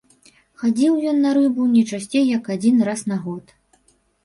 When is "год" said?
3.29-3.57